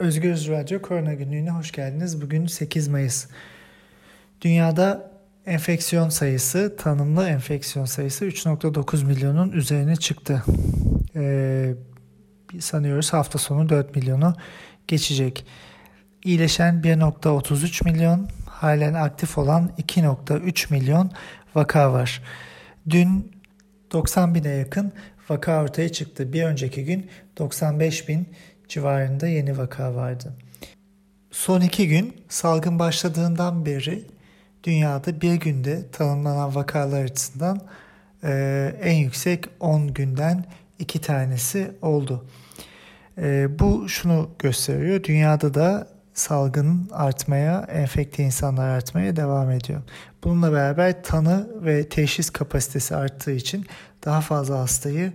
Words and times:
Özgürüz 0.00 0.48
Radyo 0.48 0.82
Korona 0.82 1.14
Günlüğü'ne 1.14 1.50
hoş 1.50 1.72
geldiniz. 1.72 2.22
Bugün 2.22 2.46
8 2.46 2.88
Mayıs. 2.88 3.26
Dünyada 4.40 5.10
enfeksiyon 5.46 6.08
sayısı, 6.08 6.76
tanımlı 6.76 7.28
enfeksiyon 7.28 7.84
sayısı 7.84 8.24
3.9 8.24 9.04
milyonun 9.04 9.52
üzerine 9.52 9.96
çıktı. 9.96 10.44
Ee, 11.16 11.74
sanıyoruz 12.60 13.12
hafta 13.12 13.38
sonu 13.38 13.68
4 13.68 13.96
milyonu 13.96 14.34
geçecek. 14.88 15.46
İyileşen 16.24 16.74
1.33 16.74 17.84
milyon, 17.84 18.28
halen 18.46 18.94
aktif 18.94 19.38
olan 19.38 19.70
2.3 19.78 20.72
milyon 20.72 21.10
vaka 21.54 21.92
var. 21.92 22.22
Dün 22.90 23.32
90 23.92 24.34
bine 24.34 24.48
yakın 24.48 24.92
vaka 25.28 25.62
ortaya 25.62 25.88
çıktı. 25.88 26.32
Bir 26.32 26.44
önceki 26.44 26.84
gün 26.84 27.10
95 27.38 28.08
bin 28.08 28.28
civarında 28.70 29.26
yeni 29.26 29.58
vaka 29.58 29.94
vardı. 29.94 30.32
Son 31.30 31.60
iki 31.60 31.88
gün 31.88 32.16
salgın 32.28 32.78
başladığından 32.78 33.66
beri 33.66 34.04
dünyada 34.64 35.20
bir 35.20 35.34
günde 35.34 35.90
tanımlanan 35.90 36.54
vakalar 36.54 37.04
açısından 37.04 37.60
e, 38.24 38.72
en 38.82 38.94
yüksek 38.94 39.44
10 39.60 39.94
günden 39.94 40.44
iki 40.78 41.00
tanesi 41.00 41.70
oldu. 41.82 42.26
E, 43.18 43.58
bu 43.58 43.88
şunu 43.88 44.30
gösteriyor. 44.38 45.04
Dünyada 45.04 45.54
da 45.54 45.88
salgın 46.14 46.88
artmaya, 46.92 47.66
enfekte 47.68 48.22
insanlar 48.22 48.68
artmaya 48.68 49.16
devam 49.16 49.50
ediyor. 49.50 49.82
Bununla 50.24 50.52
beraber 50.52 51.02
tanı 51.02 51.48
ve 51.64 51.88
teşhis 51.88 52.30
kapasitesi 52.30 52.96
arttığı 52.96 53.32
için 53.32 53.66
daha 54.04 54.20
fazla 54.20 54.58
hastayı 54.58 55.12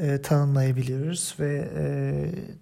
e, 0.00 0.22
tanımlayabiliyoruz 0.22 1.34
ve 1.40 1.68
e, 1.78 1.84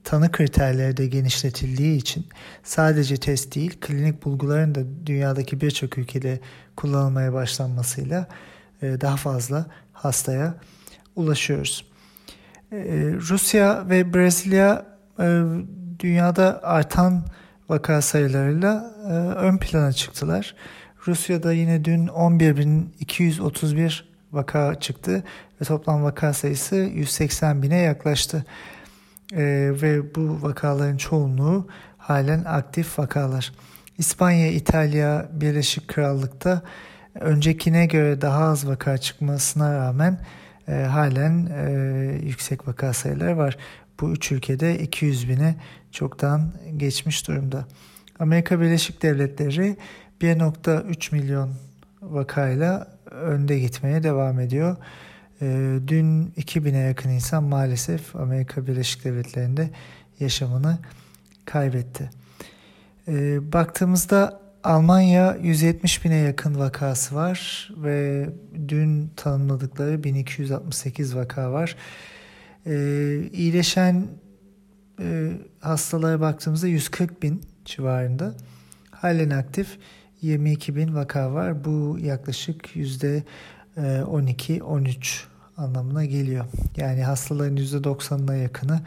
tanı 0.04 0.32
kriterleri 0.32 0.96
de 0.96 1.06
genişletildiği 1.06 1.96
için 1.96 2.26
sadece 2.62 3.16
test 3.16 3.54
değil 3.54 3.80
klinik 3.80 4.24
bulguların 4.24 4.74
da 4.74 4.80
dünyadaki 5.06 5.60
birçok 5.60 5.98
ülkede 5.98 6.40
kullanılmaya 6.76 7.32
başlanmasıyla 7.32 8.26
e, 8.82 9.00
daha 9.00 9.16
fazla 9.16 9.66
hastaya 9.92 10.54
ulaşıyoruz. 11.16 11.86
E, 12.72 12.76
Rusya 13.30 13.88
ve 13.88 14.14
Brezilya 14.14 14.86
e, 15.20 15.42
dünyada 15.98 16.60
artan 16.62 17.24
vaka 17.68 18.02
sayılarıyla 18.02 18.94
e, 19.04 19.12
ön 19.38 19.58
plana 19.58 19.92
çıktılar. 19.92 20.54
Rusya'da 21.06 21.52
yine 21.52 21.84
dün 21.84 22.06
11.231 22.06 24.02
vaka 24.32 24.74
çıktı 24.74 25.24
ve 25.62 25.66
toplam 25.66 26.02
vaka 26.02 26.32
sayısı 26.32 26.76
180 26.76 27.62
bine 27.62 27.76
yaklaştı. 27.76 28.44
E, 29.32 29.70
ve 29.82 30.14
bu 30.14 30.42
vakaların 30.42 30.96
çoğunluğu 30.96 31.68
halen 31.98 32.44
aktif 32.44 32.98
vakalar. 32.98 33.52
İspanya, 33.98 34.46
İtalya, 34.46 35.28
Birleşik 35.32 35.88
Krallık'ta 35.88 36.62
öncekine 37.14 37.86
göre 37.86 38.20
daha 38.20 38.44
az 38.44 38.68
vaka 38.68 38.98
çıkmasına 38.98 39.74
rağmen 39.74 40.18
e, 40.68 40.72
halen 40.72 41.46
e, 41.46 41.70
yüksek 42.26 42.68
vaka 42.68 42.92
sayıları 42.92 43.36
var. 43.36 43.56
Bu 44.00 44.12
üç 44.12 44.32
ülkede 44.32 44.78
200 44.78 45.28
bine 45.28 45.54
çoktan 45.90 46.52
geçmiş 46.76 47.28
durumda. 47.28 47.64
Amerika 48.18 48.60
Birleşik 48.60 49.02
Devletleri 49.02 49.76
1.3 50.20 51.14
milyon 51.14 51.50
vakayla 52.02 52.88
önde 53.10 53.58
gitmeye 53.58 54.02
devam 54.02 54.40
ediyor. 54.40 54.76
Ee, 55.42 55.78
dün 55.86 56.26
2000'e 56.26 56.78
yakın 56.78 57.10
insan 57.10 57.44
maalesef 57.44 58.16
Amerika 58.16 58.66
Birleşik 58.66 59.04
Devletleri'nde 59.04 59.70
yaşamını 60.20 60.78
kaybetti. 61.44 62.10
Ee, 63.08 63.52
baktığımızda 63.52 64.42
Almanya 64.64 65.36
170 65.42 66.04
bine 66.04 66.16
yakın 66.16 66.58
vakası 66.58 67.14
var 67.14 67.70
ve 67.76 68.28
dün 68.68 69.10
tanımladıkları 69.16 70.04
1268 70.04 71.16
vaka 71.16 71.52
var. 71.52 71.76
Ee, 72.66 72.72
iyileşen 73.32 74.06
e, 75.00 75.32
hastalara 75.60 76.20
baktığımızda 76.20 76.66
140 76.66 77.22
bin 77.22 77.42
civarında. 77.64 78.34
Halen 78.90 79.30
aktif 79.30 79.78
22 80.20 80.76
bin 80.76 80.94
vaka 80.94 81.32
var. 81.32 81.64
Bu 81.64 81.98
yaklaşık 82.00 82.76
yüzde 82.76 83.22
12-13 83.76 84.88
e, 84.98 85.31
anlamına 85.56 86.04
geliyor. 86.04 86.44
Yani 86.76 87.02
hastaların 87.02 87.56
%90'ına 87.56 88.36
yakını 88.42 88.80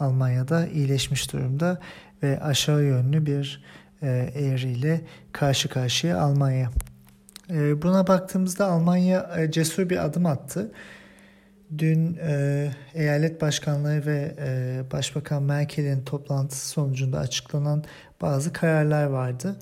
Almanya'da 0.00 0.66
iyileşmiş 0.66 1.32
durumda 1.32 1.78
ve 2.22 2.40
aşağı 2.40 2.84
yönlü 2.84 3.26
bir 3.26 3.64
e, 4.02 4.08
eğriyle 4.34 5.00
karşı 5.32 5.68
karşıya 5.68 6.20
Almanya. 6.20 6.70
E, 7.50 7.82
buna 7.82 8.06
baktığımızda 8.06 8.66
Almanya 8.66 9.50
cesur 9.50 9.90
bir 9.90 10.04
adım 10.04 10.26
attı. 10.26 10.72
Dün 11.78 12.18
e, 12.22 12.70
eyalet 12.94 13.40
başkanlığı 13.42 14.06
ve 14.06 14.34
e, 14.38 14.82
Başbakan 14.92 15.42
Merkel'in 15.42 16.04
toplantısı 16.04 16.68
sonucunda 16.68 17.18
açıklanan 17.18 17.84
bazı 18.22 18.52
kararlar 18.52 19.04
vardı. 19.04 19.56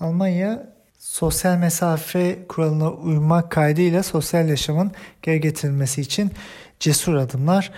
Almanya 0.00 0.75
sosyal 1.06 1.56
mesafe 1.56 2.46
kuralına 2.48 2.90
uymak 2.90 3.50
kaydıyla 3.50 4.02
sosyal 4.02 4.48
yaşamın 4.48 4.92
geri 5.22 5.40
getirilmesi 5.40 6.00
için 6.00 6.32
cesur 6.80 7.14
adımlar 7.14 7.72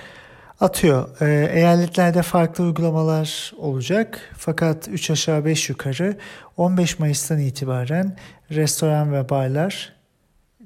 atıyor. 0.60 1.20
E, 1.20 1.50
eyaletlerde 1.52 2.22
farklı 2.22 2.64
uygulamalar 2.64 3.52
olacak 3.58 4.20
fakat 4.36 4.88
3 4.88 5.10
aşağı 5.10 5.44
5 5.44 5.68
yukarı 5.68 6.18
15 6.56 6.98
Mayıs'tan 6.98 7.38
itibaren 7.38 8.16
restoran 8.50 9.12
ve 9.12 9.28
barlar 9.28 9.92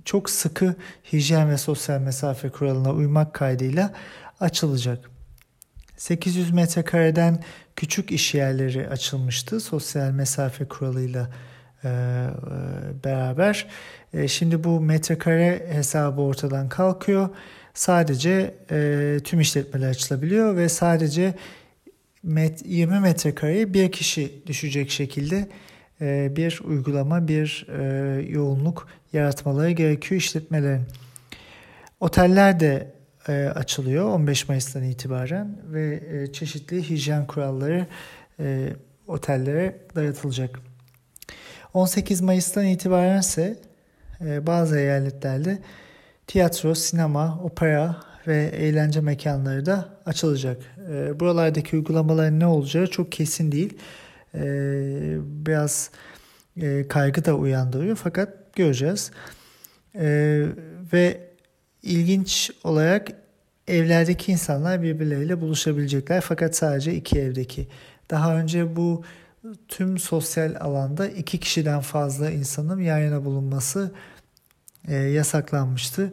çok 0.04 0.30
sıkı 0.30 0.74
hijyen 1.12 1.50
ve 1.50 1.58
sosyal 1.58 2.00
mesafe 2.00 2.50
kuralına 2.50 2.92
uymak 2.92 3.34
kaydıyla 3.34 3.92
açılacak. 4.40 5.10
800 5.96 6.50
metrekareden 6.50 7.42
küçük 7.76 8.10
iş 8.10 8.34
yerleri 8.34 8.88
açılmıştı 8.88 9.60
sosyal 9.60 10.10
mesafe 10.10 10.68
kuralıyla 10.68 11.28
beraber. 13.04 13.66
E, 14.14 14.28
şimdi 14.28 14.64
bu 14.64 14.80
metrekare 14.80 15.66
hesabı 15.72 16.20
ortadan 16.20 16.68
kalkıyor. 16.68 17.28
Sadece 17.74 18.54
e, 18.70 19.18
tüm 19.24 19.40
işletmeler 19.40 19.88
açılabiliyor 19.88 20.56
ve 20.56 20.68
sadece 20.68 21.34
met, 22.22 22.62
20 22.66 23.00
metrekareye 23.00 23.74
bir 23.74 23.92
kişi 23.92 24.42
düşecek 24.46 24.90
şekilde 24.90 25.48
e, 26.00 26.36
bir 26.36 26.60
uygulama, 26.64 27.28
bir 27.28 27.66
e, 27.78 28.22
yoğunluk 28.22 28.88
yaratmaları 29.12 29.70
gerekiyor 29.70 30.20
işletmelerin. 30.20 30.82
Oteller 32.00 32.60
de 32.60 32.92
e, 33.28 33.32
açılıyor 33.32 34.04
15 34.04 34.48
Mayıs'tan 34.48 34.82
itibaren 34.82 35.58
ve 35.72 36.02
çeşitli 36.32 36.90
hijyen 36.90 37.26
kuralları 37.26 37.86
otellere 39.06 39.78
dayatılacak. 39.94 40.60
18 41.74 42.20
Mayıs'tan 42.20 42.64
itibaren 42.64 43.20
ise 43.20 43.58
bazı 44.20 44.78
eyaletlerde 44.78 45.58
tiyatro, 46.26 46.74
sinema, 46.74 47.40
opera 47.44 47.96
ve 48.26 48.44
eğlence 48.44 49.00
mekanları 49.00 49.66
da 49.66 49.88
açılacak. 50.06 50.62
Buralardaki 51.20 51.76
uygulamaların 51.76 52.40
ne 52.40 52.46
olacağı 52.46 52.86
çok 52.86 53.12
kesin 53.12 53.52
değil 53.52 53.78
e, 54.34 54.40
biraz 55.24 55.90
e, 56.56 56.88
kaygı 56.88 57.24
da 57.24 57.34
uyandırıyor 57.34 57.96
fakat 57.96 58.56
göreceğiz. 58.56 59.10
E, 59.94 60.06
ve 60.92 61.20
ilginç 61.82 62.50
olarak 62.64 63.08
evlerdeki 63.68 64.32
insanlar 64.32 64.82
birbirleriyle 64.82 65.40
buluşabilecekler 65.40 66.20
fakat 66.20 66.56
sadece 66.56 66.94
iki 66.94 67.18
evdeki. 67.18 67.68
Daha 68.10 68.36
önce 68.36 68.76
bu 68.76 69.04
tüm 69.68 69.98
sosyal 69.98 70.54
alanda 70.60 71.08
iki 71.08 71.40
kişiden 71.40 71.80
fazla 71.80 72.30
insanın 72.30 72.80
yan 72.80 72.98
yana 72.98 73.24
bulunması 73.24 73.92
e, 74.88 74.94
yasaklanmıştı. 74.94 76.12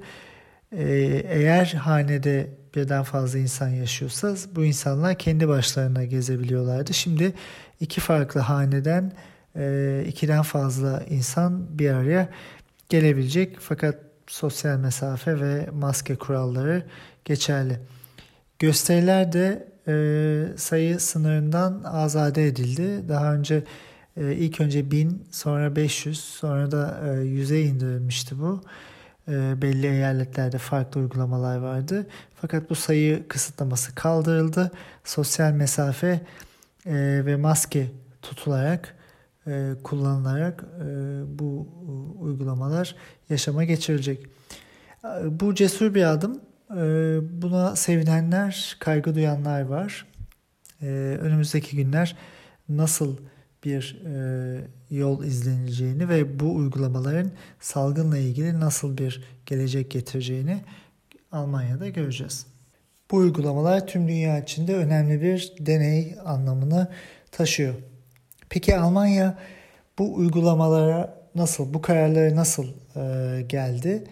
E, 0.71 0.83
eğer 1.29 1.65
hanede 1.65 2.49
birden 2.75 3.03
fazla 3.03 3.39
insan 3.39 3.69
yaşıyorsa 3.69 4.35
bu 4.55 4.65
insanlar 4.65 5.17
kendi 5.17 5.47
başlarına 5.47 6.03
gezebiliyorlardı. 6.03 6.93
Şimdi 6.93 7.33
iki 7.79 8.01
farklı 8.01 8.41
haneden 8.41 9.11
e, 9.55 10.03
ikiden 10.07 10.41
fazla 10.41 11.03
insan 11.09 11.79
bir 11.79 11.89
araya 11.89 12.29
gelebilecek 12.89 13.57
fakat 13.59 13.95
sosyal 14.27 14.77
mesafe 14.77 15.39
ve 15.39 15.69
maske 15.73 16.15
kuralları 16.15 16.83
geçerli. 17.25 17.79
Gösteriler 18.59 19.33
de 19.33 19.67
e, 19.89 20.57
sayı 20.57 20.99
sınırından 20.99 21.83
azade 21.83 22.47
edildi. 22.47 23.09
Daha 23.09 23.33
önce 23.33 23.63
e, 24.17 24.33
ilk 24.33 24.61
önce 24.61 24.91
1000 24.91 25.23
sonra 25.31 25.75
500 25.75 26.19
sonra 26.19 26.71
da 26.71 27.01
e, 27.05 27.07
100'e 27.07 27.61
indirilmişti 27.61 28.39
bu. 28.39 28.61
E, 29.27 29.61
belli 29.61 29.87
eyaletlerde 29.87 30.57
farklı 30.57 31.01
uygulamalar 31.01 31.57
vardı. 31.57 32.07
Fakat 32.41 32.69
bu 32.69 32.75
sayı 32.75 33.27
kısıtlaması 33.27 33.95
kaldırıldı. 33.95 34.71
Sosyal 35.03 35.51
mesafe 35.51 36.21
e, 36.85 37.21
ve 37.25 37.35
maske 37.35 37.91
tutularak 38.21 38.95
e, 39.47 39.71
kullanılarak 39.83 40.63
e, 40.81 40.85
bu 41.39 41.67
e, 41.87 41.91
uygulamalar 42.21 42.95
yaşama 43.29 43.63
geçirilecek. 43.63 44.25
Bu 45.25 45.55
cesur 45.55 45.95
bir 45.95 46.03
adım. 46.03 46.41
E, 46.71 46.81
buna 47.41 47.75
sevinenler, 47.75 48.77
kaygı 48.79 49.15
duyanlar 49.15 49.61
var. 49.61 50.05
E, 50.81 50.85
önümüzdeki 51.21 51.75
günler 51.75 52.15
nasıl 52.69 53.17
bir 53.65 54.01
e, 54.05 54.15
yol 54.89 55.23
izleneceğini 55.23 56.09
ve 56.09 56.39
bu 56.39 56.55
uygulamaların 56.55 57.31
salgınla 57.59 58.17
ilgili 58.17 58.59
nasıl 58.59 58.97
bir 58.97 59.23
gelecek 59.45 59.91
getireceğini 59.91 60.61
Almanya'da 61.31 61.89
göreceğiz. 61.89 62.45
Bu 63.11 63.17
uygulamalar 63.17 63.87
tüm 63.87 64.07
dünya 64.07 64.39
içinde 64.39 64.75
önemli 64.75 65.21
bir 65.21 65.53
deney 65.59 66.15
anlamını 66.25 66.87
taşıyor. 67.31 67.75
Peki 68.49 68.77
Almanya 68.77 69.37
bu 69.99 70.15
uygulamalara 70.15 71.19
nasıl, 71.35 71.73
bu 71.73 71.81
kararlara 71.81 72.35
nasıl 72.35 72.67
e, 72.95 73.41
geldi? 73.41 74.03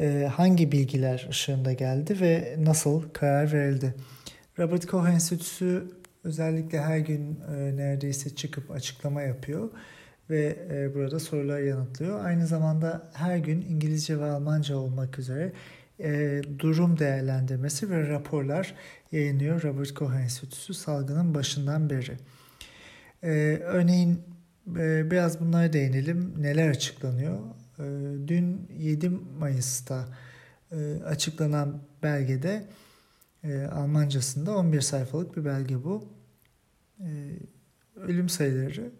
E, 0.00 0.30
hangi 0.36 0.72
bilgiler 0.72 1.26
ışığında 1.30 1.72
geldi 1.72 2.20
ve 2.20 2.56
nasıl 2.58 3.10
karar 3.12 3.52
verildi? 3.52 3.94
Robert 4.58 4.86
Koch 4.86 5.08
Enstitüsü 5.08 5.84
özellikle 6.24 6.80
her 6.80 6.98
gün 6.98 7.40
e, 7.54 7.76
neredeyse 7.76 8.34
çıkıp 8.34 8.70
açıklama 8.70 9.22
yapıyor 9.22 9.70
ve 10.30 10.56
e, 10.70 10.94
burada 10.94 11.20
sorular 11.20 11.60
yanıtlıyor. 11.60 12.24
Aynı 12.24 12.46
zamanda 12.46 13.10
her 13.12 13.36
gün 13.36 13.60
İngilizce 13.60 14.20
ve 14.20 14.24
Almanca 14.24 14.76
olmak 14.76 15.18
üzere 15.18 15.52
durum 16.58 16.98
değerlendirmesi 16.98 17.90
ve 17.90 18.08
raporlar 18.08 18.74
yayınlıyor 19.12 19.62
Robert 19.62 19.94
Koch 19.94 20.14
Enstitüsü 20.14 20.74
salgının 20.74 21.34
başından 21.34 21.90
beri. 21.90 22.16
Örneğin 23.62 24.22
biraz 25.10 25.40
bunlara 25.40 25.72
değinelim. 25.72 26.34
Neler 26.38 26.68
açıklanıyor? 26.68 27.38
E, 27.80 27.84
dün 28.28 28.68
7 28.78 29.08
Mayıs'ta 29.38 30.08
e, 30.72 31.02
açıklanan 31.06 31.80
belgede 32.02 32.66
e, 33.44 33.62
Almancasında 33.62 34.56
11 34.56 34.80
sayfalık 34.80 35.36
bir 35.36 35.44
belge 35.44 35.84
bu. 35.84 36.04
E, 37.00 37.08
ölüm 37.96 38.28
sayıları, 38.28 38.90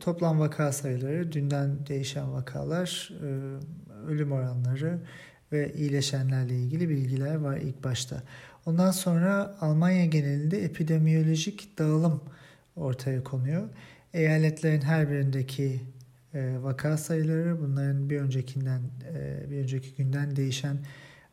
toplam 0.00 0.40
vaka 0.40 0.72
sayıları, 0.72 1.32
dünden 1.32 1.86
değişen 1.86 2.32
vakalar, 2.32 3.12
ölüm 4.06 4.32
oranları 4.32 4.98
ve 5.52 5.72
iyileşenlerle 5.74 6.54
ilgili 6.56 6.88
bilgiler 6.88 7.34
var 7.34 7.56
ilk 7.56 7.84
başta. 7.84 8.22
Ondan 8.66 8.90
sonra 8.90 9.56
Almanya 9.60 10.06
genelinde 10.06 10.64
epidemiyolojik 10.64 11.78
dağılım 11.78 12.20
ortaya 12.76 13.24
konuyor. 13.24 13.68
Eyaletlerin 14.14 14.80
her 14.80 15.10
birindeki 15.10 15.80
e, 16.38 16.62
vaka 16.62 16.96
sayıları, 16.96 17.60
bunların 17.60 18.10
bir 18.10 18.20
öncekinden 18.20 18.80
e, 19.14 19.50
bir 19.50 19.58
önceki 19.62 19.94
günden 19.94 20.36
değişen 20.36 20.78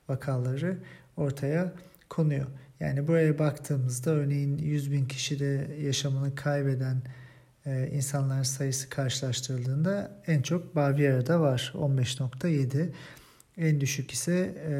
vakaları 0.09 0.77
ortaya 1.17 1.73
konuyor. 2.09 2.45
Yani 2.79 3.07
buraya 3.07 3.39
baktığımızda 3.39 4.11
örneğin 4.11 4.57
100 4.57 4.91
bin 4.91 5.05
kişide 5.05 5.77
yaşamını 5.81 6.35
kaybeden 6.35 7.01
e, 7.65 7.87
insanlar 7.87 8.43
sayısı 8.43 8.89
karşılaştırıldığında 8.89 10.21
en 10.27 10.41
çok 10.41 10.75
Baviera'da 10.75 11.41
var 11.41 11.73
15.7. 11.75 12.89
En 13.57 13.81
düşük 13.81 14.11
ise 14.11 14.55
e, 14.67 14.73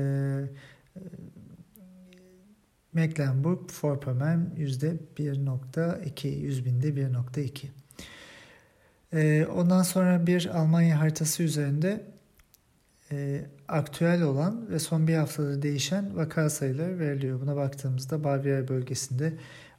Mecklenburg-Vorpommern 2.96 4.56
%1.2, 4.58 6.28
100 6.28 6.66
binde 6.66 6.90
1.2. 6.90 7.68
E, 9.14 9.46
ondan 9.46 9.84
sonra 9.84 10.28
bir 10.28 10.46
Almanya 10.46 11.00
haritası 11.00 11.44
üzerinde 11.44 12.04
e, 13.12 13.46
aktüel 13.68 14.22
olan 14.22 14.70
ve 14.70 14.80
son 14.80 15.08
bir 15.08 15.16
haftada 15.16 15.62
değişen 15.62 16.18
vaka 16.18 16.50
sayıları 16.50 17.00
veriliyor. 17.00 17.42
Buna 17.42 17.56
baktığımızda 17.56 18.24
Baviera 18.24 18.68
bölgesinde 18.68 19.34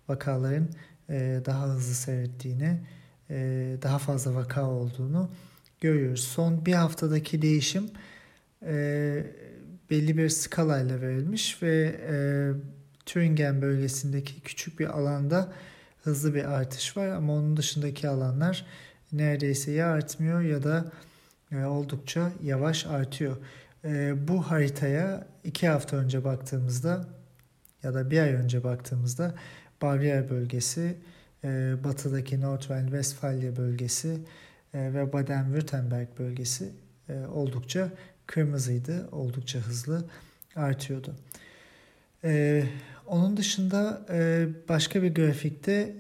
vakaların 0.09 0.69
e, 1.11 1.41
daha 1.45 1.67
hızlı 1.67 1.95
seyrettiğini, 1.95 2.81
e, 3.31 3.37
daha 3.83 3.99
fazla 3.99 4.35
vaka 4.35 4.71
olduğunu 4.71 5.31
görüyoruz. 5.81 6.25
Son 6.25 6.67
bir 6.67 6.75
haftadaki 6.75 7.43
değişim 7.43 7.91
belli 9.91 10.17
bir 10.17 10.29
skalayla 10.29 11.01
verilmiş 11.01 11.63
ve 11.63 12.01
e, 12.11 12.15
Thüringen 13.07 13.63
bölgesindeki 13.63 14.41
küçük 14.41 14.81
bir 14.81 14.87
alanda 14.87 15.53
hızlı 16.05 16.35
bir 16.35 16.45
artış 16.45 16.97
var 16.97 17.09
ama 17.09 17.33
onun 17.33 17.57
dışındaki 17.57 18.09
alanlar 18.09 18.67
neredeyse 19.13 19.73
ya 19.73 19.89
artmıyor 19.89 20.41
ya 20.41 20.63
da 20.63 20.93
e, 21.53 21.65
oldukça 21.65 22.33
yavaş 22.43 22.87
artıyor. 22.87 23.37
E, 23.85 24.15
bu 24.29 24.43
haritaya 24.43 25.27
iki 25.45 25.69
hafta 25.69 25.97
önce 25.97 26.25
baktığımızda 26.25 27.09
ya 27.83 27.95
da 27.95 28.11
bir 28.11 28.21
ay 28.21 28.33
önce 28.33 28.65
baktığımızda 28.65 29.35
Baviera 29.83 30.31
bölgesi, 30.31 30.97
e, 31.45 31.75
batıdaki 31.85 32.41
Nordrhein-Westfalia 32.41 33.57
bölgesi 33.57 34.19
ve 34.75 35.03
Baden-Württemberg 35.13 36.07
bölgesi 36.19 36.73
oldukça 37.33 37.91
kırmızıydı, 38.27 39.09
oldukça 39.13 39.59
hızlı 39.59 40.05
artıyordu. 40.57 41.15
Onun 43.07 43.37
dışında 43.37 44.07
başka 44.69 45.03
bir 45.03 45.15
grafikte 45.15 45.95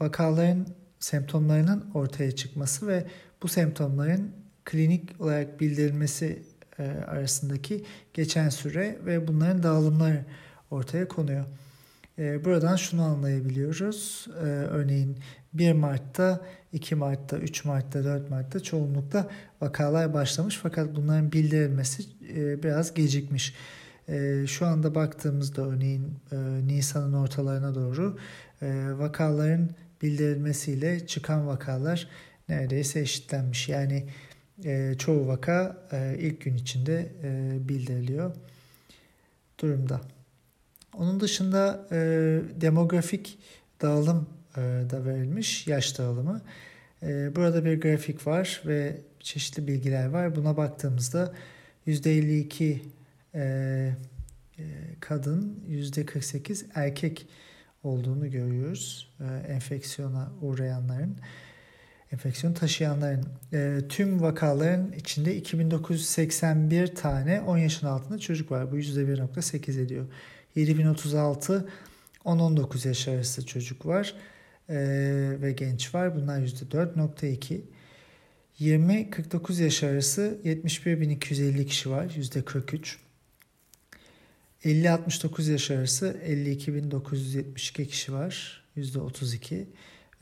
vakaların 0.00 0.66
semptomlarının 1.02 1.90
ortaya 1.94 2.32
çıkması 2.32 2.86
ve 2.86 3.06
bu 3.42 3.48
semptomların 3.48 4.30
klinik 4.64 5.20
olarak 5.20 5.60
bildirilmesi 5.60 6.42
e, 6.78 6.82
arasındaki 7.06 7.84
geçen 8.14 8.48
süre 8.48 8.98
ve 9.06 9.28
bunların 9.28 9.62
dağılımları 9.62 10.24
ortaya 10.70 11.08
konuyor. 11.08 11.44
E, 12.18 12.44
buradan 12.44 12.76
şunu 12.76 13.02
anlayabiliyoruz. 13.02 14.26
E, 14.40 14.44
örneğin 14.46 15.18
1 15.52 15.72
Mart'ta, 15.72 16.40
2 16.72 16.94
Mart'ta, 16.94 17.38
3 17.38 17.64
Mart'ta, 17.64 18.04
4 18.04 18.30
Mart'ta 18.30 18.60
çoğunlukla 18.60 19.30
vakalar 19.60 20.14
başlamış 20.14 20.60
fakat 20.62 20.96
bunların 20.96 21.32
bildirilmesi 21.32 22.02
biraz 22.62 22.94
gecikmiş. 22.94 23.54
Şu 24.46 24.66
anda 24.66 24.94
baktığımızda 24.94 25.62
örneğin 25.62 26.18
Nisan'ın 26.66 27.12
ortalarına 27.12 27.74
doğru 27.74 28.18
vakaların 28.98 29.70
bildirilmesiyle 30.02 31.06
çıkan 31.06 31.46
vakalar 31.46 32.08
neredeyse 32.48 33.00
eşitlenmiş. 33.00 33.68
Yani 33.68 34.06
e, 34.64 34.94
çoğu 34.98 35.26
vaka 35.26 35.88
e, 35.92 36.16
ilk 36.18 36.40
gün 36.40 36.54
içinde 36.54 37.12
e, 37.22 37.58
bildiriliyor 37.68 38.34
durumda. 39.60 40.00
Onun 40.94 41.20
dışında 41.20 41.86
e, 41.92 41.96
demografik 42.60 43.38
dağılım 43.82 44.28
e, 44.56 44.60
da 44.60 45.04
verilmiş, 45.04 45.66
yaş 45.66 45.98
dağılımı. 45.98 46.42
E, 47.02 47.36
burada 47.36 47.64
bir 47.64 47.80
grafik 47.80 48.26
var 48.26 48.62
ve 48.66 48.96
çeşitli 49.20 49.66
bilgiler 49.66 50.06
var. 50.06 50.36
Buna 50.36 50.56
baktığımızda 50.56 51.34
%52 51.86 52.78
e, 53.34 53.40
e, 54.58 54.64
kadın, 55.00 55.60
%48 55.70 56.64
erkek 56.74 57.26
olduğunu 57.82 58.30
görüyoruz. 58.30 59.14
E, 59.20 59.52
enfeksiyona 59.52 60.32
uğrayanların, 60.40 61.16
enfeksiyon 62.12 62.54
taşıyanların. 62.54 63.26
E, 63.52 63.78
tüm 63.88 64.22
vakaların 64.22 64.92
içinde 64.92 65.36
2981 65.36 66.94
tane 66.94 67.40
10 67.40 67.58
yaşın 67.58 67.86
altında 67.86 68.18
çocuk 68.18 68.50
var. 68.50 68.72
Bu 68.72 68.78
%1.8 68.78 69.80
ediyor. 69.80 70.06
7036 70.54 71.68
10-19 72.24 72.88
yaş 72.88 73.08
arası 73.08 73.46
çocuk 73.46 73.86
var 73.86 74.14
e, 74.68 74.76
ve 75.42 75.52
genç 75.52 75.94
var. 75.94 76.16
Bunlar 76.16 76.40
%4.2. 76.40 77.60
20-49 78.60 79.62
yaş 79.62 79.82
arası 79.82 80.38
71.250 80.44 81.66
kişi 81.66 81.90
var. 81.90 82.04
%43. 82.04 82.96
50-69 84.64 85.52
yaş 85.52 85.70
arası 85.70 86.16
52.972 86.26 87.86
kişi 87.86 88.12
var. 88.12 88.62
%32 88.76 89.64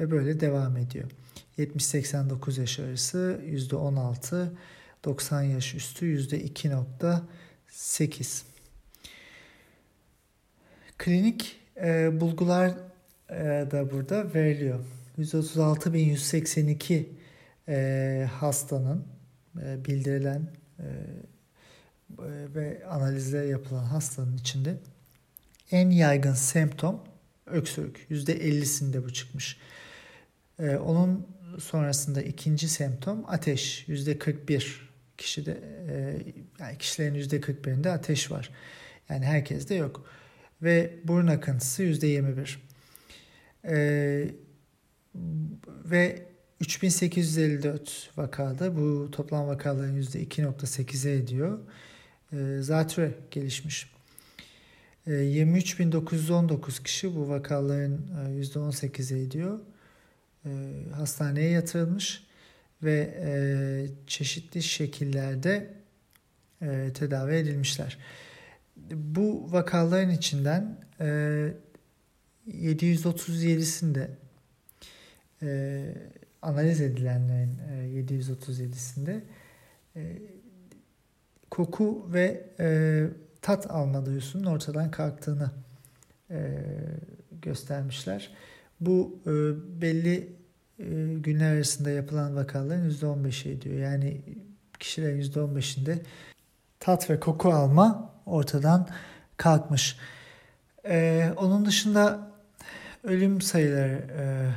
ve 0.00 0.10
böyle 0.10 0.40
devam 0.40 0.76
ediyor. 0.76 1.10
70-89 1.58 2.60
yaş 2.60 2.78
arası 2.78 3.40
%16, 3.46 4.48
90 5.04 5.42
yaş 5.42 5.74
üstü 5.74 6.18
%2.8. 6.18 8.42
Klinik 10.98 11.56
e, 11.82 12.20
bulgular 12.20 12.70
e, 13.30 13.34
da 13.70 13.90
burada 13.90 14.34
veriliyor. 14.34 14.80
136.182 15.18 17.04
e, 17.68 18.28
hastanın 18.32 19.04
e, 19.62 19.84
bildirilen 19.84 20.48
e, 20.78 20.84
ve 22.54 22.86
analizler 22.86 23.44
yapılan 23.44 23.84
hastanın 23.84 24.36
içinde 24.36 24.76
en 25.70 25.90
yaygın 25.90 26.34
semptom 26.34 27.04
öksürük. 27.46 28.06
%50'sinde 28.10 29.04
bu 29.04 29.12
çıkmış. 29.12 29.58
E, 30.58 30.76
onun 30.76 31.26
sonrasında 31.58 32.22
ikinci 32.22 32.68
semptom 32.68 33.24
ateş. 33.28 33.88
%41 33.88 34.66
kişide 35.18 35.60
e, 35.88 36.16
yani 36.60 36.78
kişilerin 36.78 37.14
%41'inde 37.14 37.90
ateş 37.90 38.30
var. 38.30 38.50
Yani 39.08 39.24
herkeste 39.24 39.74
yok. 39.74 40.04
Ve 40.62 40.94
burun 41.04 41.26
akıntısı 41.26 41.82
%21. 41.82 42.56
E, 43.64 44.28
ve 45.84 46.26
3854 46.60 48.10
vakada 48.16 48.76
bu 48.76 49.10
toplam 49.10 49.48
vakaların 49.48 50.02
%2.8'e 50.02 51.12
ediyor. 51.12 51.58
E, 52.32 52.58
zatürre 52.60 53.14
gelişmiş. 53.30 53.90
E, 55.06 55.10
23.919 55.10 56.82
kişi 56.82 57.16
bu 57.16 57.28
vakaların 57.28 58.00
%18'e 58.40 59.22
ediyor. 59.22 59.60
E, 60.44 60.50
hastaneye 60.94 61.50
yatırılmış 61.50 62.22
ve 62.82 63.14
e, 63.20 63.32
çeşitli 64.06 64.62
şekillerde 64.62 65.74
e, 66.62 66.90
tedavi 66.94 67.34
edilmişler. 67.34 67.98
Bu 68.92 69.52
vakaların 69.52 70.10
içinden 70.10 70.78
e, 71.00 71.52
737'sinde 72.48 74.08
e, 75.42 75.82
analiz 76.42 76.80
edilenlerin 76.80 77.58
e, 77.58 78.02
737'sinde 78.02 79.20
e, 79.96 80.16
koku 81.50 82.06
ve 82.12 82.44
e, 82.60 83.06
tat 83.42 83.70
alma 83.70 84.06
duyusunun 84.06 84.44
ortadan 84.44 84.90
kalktığını 84.90 85.50
e, 86.30 86.58
göstermişler. 87.42 88.30
Bu 88.80 89.18
e, 89.26 89.30
belli 89.80 90.32
e, 90.78 90.84
günler 91.14 91.54
arasında 91.54 91.90
yapılan 91.90 92.36
vakaların 92.36 92.90
%15'i 92.90 93.52
ediyor. 93.52 93.78
Yani 93.78 94.20
kişilerin 94.78 95.22
%15'inde 95.22 95.98
tat 96.80 97.10
ve 97.10 97.20
koku 97.20 97.52
alma 97.52 98.12
ortadan 98.26 98.88
kalkmış. 99.36 99.96
E, 100.84 101.28
onun 101.36 101.66
dışında 101.66 102.30
ölüm 103.04 103.40
sayıları 103.40 104.04
e, 104.18 104.50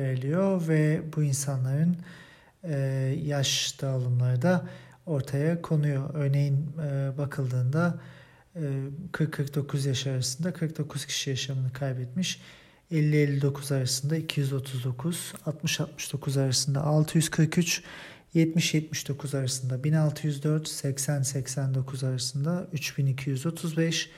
veriliyor 0.00 0.68
ve 0.68 1.02
bu 1.16 1.22
insanların 1.22 1.96
e, 2.64 2.76
yaş 3.24 3.82
dağılımları 3.82 4.42
da 4.42 4.64
ortaya 5.08 5.62
konuyor. 5.62 6.10
Örneğin 6.14 6.66
e, 6.82 7.18
bakıldığında 7.18 8.00
e, 8.56 8.60
40-49 9.12 9.88
yaş 9.88 10.06
arasında 10.06 10.52
49 10.52 11.06
kişi 11.06 11.30
yaşamını 11.30 11.72
kaybetmiş. 11.72 12.40
50-59 12.92 13.74
arasında 13.74 14.16
239, 14.16 15.34
60-69 15.46 16.42
arasında 16.42 16.82
643, 16.82 17.82
70-79 18.34 19.38
arasında 19.38 19.84
1604, 19.84 20.68
80-89 20.68 22.06
arasında 22.08 22.68
3235, 22.72 24.10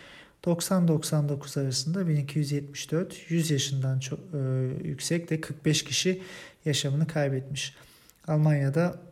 90-99 0.45 1.61
arasında 1.61 2.09
1274, 2.09 3.31
100 3.31 3.51
yaşından 3.51 3.99
çok 3.99 4.19
e, 4.19 4.39
yüksek 4.85 5.31
de 5.31 5.41
45 5.41 5.85
kişi 5.85 6.23
yaşamını 6.65 7.07
kaybetmiş. 7.07 7.75
Almanya'da 8.29 9.10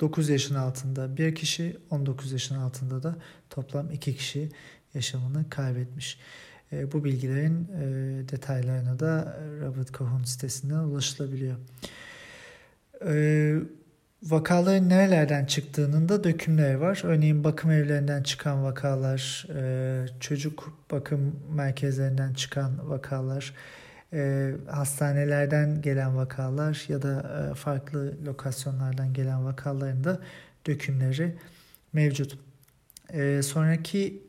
9 0.00 0.28
yaşın 0.28 0.54
altında 0.54 1.16
bir 1.16 1.34
kişi, 1.34 1.76
19 1.90 2.32
yaşın 2.32 2.54
altında 2.54 3.02
da 3.02 3.16
toplam 3.50 3.90
2 3.90 4.16
kişi 4.16 4.48
yaşamını 4.94 5.50
kaybetmiş. 5.50 6.18
E, 6.72 6.92
bu 6.92 7.04
bilgilerin 7.04 7.68
e, 7.80 7.84
detaylarına 8.28 8.98
da 8.98 9.38
Robert 9.60 9.92
Kohn 9.92 10.22
sitesinden 10.22 10.78
ulaşılabiliyor. 10.78 11.56
E, 13.06 13.54
vakaların 14.22 14.88
nerelerden 14.88 15.46
çıktığının 15.46 16.08
da 16.08 16.24
dökümleri 16.24 16.80
var. 16.80 17.00
Örneğin 17.04 17.44
bakım 17.44 17.70
evlerinden 17.70 18.22
çıkan 18.22 18.64
vakalar, 18.64 19.46
çocuk 20.20 20.78
bakım 20.90 21.36
merkezlerinden 21.54 22.34
çıkan 22.34 22.90
vakalar, 22.90 23.54
hastanelerden 24.66 25.82
gelen 25.82 26.16
vakalar 26.16 26.84
ya 26.88 27.02
da 27.02 27.52
farklı 27.54 28.14
lokasyonlardan 28.26 29.12
gelen 29.12 29.44
vakaların 29.44 30.04
da 30.04 30.20
dökümleri 30.66 31.34
mevcut. 31.92 32.38
Sonraki 33.42 34.22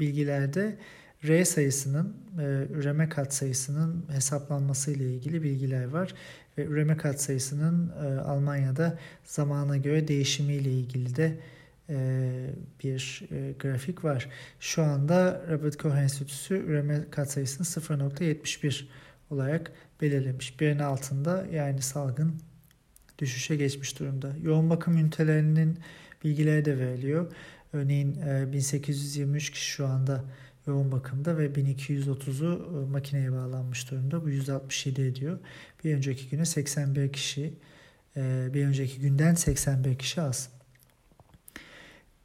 bilgilerde 0.00 0.76
R 1.24 1.44
sayısının 1.44 2.16
e, 2.38 2.66
üreme 2.72 3.08
katsayısının 3.08 4.04
hesaplanması 4.12 4.90
ile 4.90 5.14
ilgili 5.14 5.42
bilgiler 5.42 5.84
var 5.84 6.14
ve 6.58 6.64
üreme 6.64 6.96
katsayısının 6.96 7.92
e, 8.04 8.20
Almanya'da 8.20 8.98
zamana 9.24 9.76
göre 9.76 10.08
değişimi 10.08 10.54
ile 10.54 10.70
ilgili 10.70 11.16
de 11.16 11.38
e, 11.90 11.96
bir 12.84 13.22
e, 13.32 13.52
grafik 13.52 14.04
var. 14.04 14.28
Şu 14.60 14.82
anda 14.82 15.42
Robert 15.50 15.76
Koch 15.76 15.96
Enstitüsü 15.96 16.54
üreme 16.54 17.04
katsayısını 17.10 17.66
0.71 17.66 18.84
olarak 19.30 19.72
belirlemiş. 20.00 20.60
Birinin 20.60 20.78
altında 20.78 21.46
yani 21.52 21.82
salgın 21.82 22.34
düşüşe 23.18 23.56
geçmiş 23.56 24.00
durumda. 24.00 24.32
Yoğun 24.42 24.70
bakım 24.70 24.98
ünitelerinin 24.98 25.78
bilgileri 26.24 26.64
de 26.64 26.78
veriliyor. 26.78 27.32
Örneğin 27.72 28.20
e, 28.22 28.52
1823 28.52 29.50
kişi 29.50 29.70
şu 29.70 29.86
anda 29.86 30.24
yoğun 30.66 30.92
bakımda 30.92 31.38
ve 31.38 31.46
1230'u 31.46 32.82
e, 32.82 32.90
makineye 32.90 33.32
bağlanmış 33.32 33.90
durumda. 33.90 34.24
Bu 34.24 34.30
167 34.30 35.02
ediyor. 35.02 35.38
Bir 35.84 35.94
önceki 35.94 36.28
güne 36.28 36.44
81 36.44 37.12
kişi, 37.12 37.54
e, 38.16 38.48
bir 38.54 38.66
önceki 38.66 39.00
günden 39.00 39.34
81 39.34 39.98
kişi 39.98 40.20
az. 40.20 40.50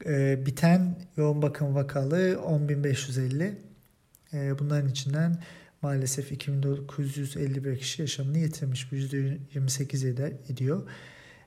E, 0.06 0.46
biten 0.46 0.98
yoğun 1.16 1.42
bakım 1.42 1.74
vakalı 1.74 2.16
10.550. 2.32 3.54
Bunların 4.58 4.90
içinden 4.90 5.42
maalesef 5.84 6.32
2951 6.32 7.78
kişi 7.78 8.02
yaşamını 8.02 8.38
yitirmiş. 8.38 8.92
Bu 8.92 8.96
%28 8.96 10.08
eder, 10.08 10.32
ediyor. 10.48 10.88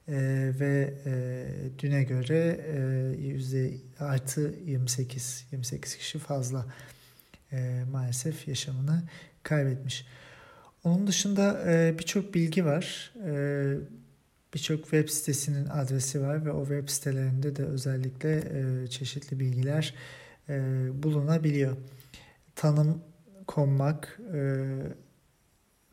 Ee, 0.10 0.51
ve 0.60 0.94
e, 1.06 1.46
düne 1.79 2.03
göre 2.03 2.62
e, 2.67 2.79
yüzde 3.22 3.74
artı 4.00 4.53
28 4.65 5.46
28 5.51 5.98
kişi 5.98 6.20
fazla 6.20 6.65
e, 7.51 7.84
maalesef 7.91 8.48
yaşamını 8.48 9.03
kaybetmiş. 9.44 10.06
Onun 10.84 11.08
dışında 11.08 11.63
e, 11.72 12.00
birçok 12.00 12.34
bilgi 12.34 12.65
var. 12.65 13.13
E, 13.25 13.34
birçok 14.53 14.82
web 14.82 15.10
sitesinin 15.10 15.67
adresi 15.70 16.22
var 16.22 16.46
ve 16.46 16.51
o 16.51 16.62
web 16.65 16.89
sitelerinde 16.89 17.56
de 17.56 17.63
özellikle 17.63 18.38
e, 18.38 18.88
çeşitli 18.88 19.39
bilgiler 19.39 19.94
e, 20.50 20.56
bulunabiliyor. 21.03 21.77
Tanım 22.56 23.01
konmak 23.47 24.19
e, 24.33 24.39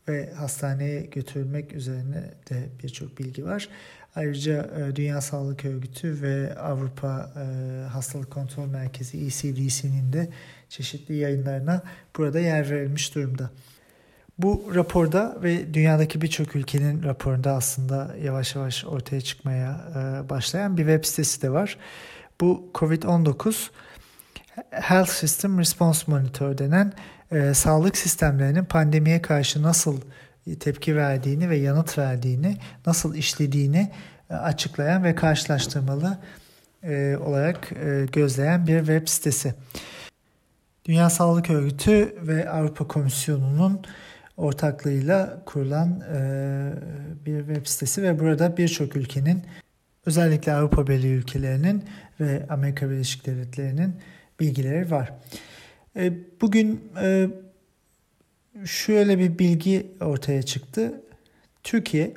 ve 0.08 0.32
hastaneye 0.32 1.00
götürülmek 1.00 1.72
üzerine 1.72 2.30
de 2.50 2.68
birçok 2.82 3.18
bilgi 3.18 3.44
var. 3.44 3.68
Ayrıca 4.16 4.70
e, 4.78 4.96
Dünya 4.96 5.20
Sağlık 5.20 5.64
Örgütü 5.64 6.22
ve 6.22 6.58
Avrupa 6.58 7.32
e, 7.36 7.44
Hastalık 7.88 8.30
Kontrol 8.30 8.66
Merkezi 8.66 9.18
ECDC'nin 9.18 10.12
de 10.12 10.28
çeşitli 10.68 11.16
yayınlarına 11.16 11.82
burada 12.16 12.40
yer 12.40 12.70
verilmiş 12.70 13.14
durumda. 13.14 13.50
Bu 14.38 14.72
raporda 14.74 15.38
ve 15.42 15.74
dünyadaki 15.74 16.20
birçok 16.20 16.56
ülkenin 16.56 17.02
raporunda 17.02 17.52
aslında 17.52 18.14
yavaş 18.22 18.54
yavaş 18.54 18.84
ortaya 18.84 19.20
çıkmaya 19.20 19.80
e, 19.90 20.28
başlayan 20.28 20.76
bir 20.76 20.82
web 20.82 21.04
sitesi 21.04 21.42
de 21.42 21.50
var. 21.50 21.78
Bu 22.40 22.70
COVID-19 22.74 23.70
Health 24.70 25.10
System 25.10 25.58
Response 25.58 26.04
Monitor 26.06 26.58
denen 26.58 26.92
e, 27.32 27.54
sağlık 27.54 27.96
sistemlerinin 27.96 28.64
pandemiye 28.64 29.22
karşı 29.22 29.62
nasıl 29.62 30.00
tepki 30.60 30.96
verdiğini 30.96 31.50
ve 31.50 31.56
yanıt 31.56 31.98
verdiğini, 31.98 32.56
nasıl 32.86 33.14
işlediğini 33.14 33.90
e, 34.30 34.34
açıklayan 34.34 35.04
ve 35.04 35.14
karşılaştırmalı 35.14 36.18
e, 36.82 37.16
olarak 37.16 37.72
e, 37.72 38.06
gözleyen 38.12 38.66
bir 38.66 38.78
web 38.78 39.08
sitesi. 39.08 39.54
Dünya 40.84 41.10
Sağlık 41.10 41.50
Örgütü 41.50 42.14
ve 42.22 42.50
Avrupa 42.50 42.88
Komisyonu'nun 42.88 43.82
ortaklığıyla 44.36 45.42
kurulan 45.46 46.00
bir 47.26 47.38
web 47.38 47.66
sitesi 47.66 48.02
ve 48.02 48.20
burada 48.20 48.56
birçok 48.56 48.96
ülkenin 48.96 49.42
özellikle 50.06 50.54
Avrupa 50.54 50.86
Birliği 50.86 51.14
ülkelerinin 51.14 51.84
ve 52.20 52.46
Amerika 52.50 52.90
Birleşik 52.90 53.26
Devletleri'nin 53.26 53.96
bilgileri 54.40 54.90
var. 54.90 55.12
Bugün 56.40 56.92
şöyle 58.64 59.18
bir 59.18 59.38
bilgi 59.38 59.86
ortaya 60.00 60.42
çıktı. 60.42 61.00
Türkiye 61.62 62.14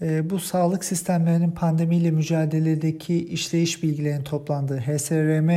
bu 0.00 0.38
sağlık 0.38 0.84
sistemlerinin 0.84 1.50
pandemiyle 1.50 2.10
mücadeledeki 2.10 3.28
işleyiş 3.28 3.82
bilgilerinin 3.82 4.24
toplandığı 4.24 4.78
HSRM 4.78 5.48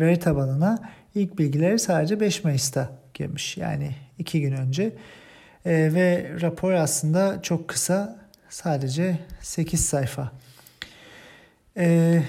veri 0.00 0.18
tabanına 0.18 0.90
ilk 1.14 1.38
bilgileri 1.38 1.78
sadece 1.78 2.20
5 2.20 2.44
Mayıs'ta 2.44 2.90
girmiş. 3.14 3.56
Yani 3.56 3.90
iki 4.18 4.40
gün 4.40 4.52
önce. 4.52 4.92
E, 5.64 5.94
ve 5.94 6.30
rapor 6.40 6.72
aslında 6.72 7.42
çok 7.42 7.68
kısa 7.68 8.16
sadece 8.48 9.18
8 9.40 9.86
sayfa. 9.86 10.32
E, 11.76 12.22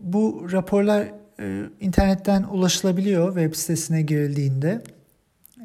bu 0.00 0.48
raporlar 0.52 1.08
e, 1.40 1.62
internetten 1.80 2.42
ulaşılabiliyor 2.42 3.34
web 3.34 3.54
sitesine 3.54 4.02
girildiğinde 4.02 4.82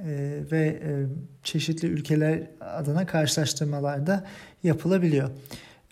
e, 0.05 0.39
ve 0.51 0.65
e, 0.67 0.91
çeşitli 1.43 1.87
ülkeler 1.87 2.39
adına 2.59 3.05
karşılaştırmalar 3.05 4.07
da 4.07 4.25
yapılabiliyor. 4.63 5.29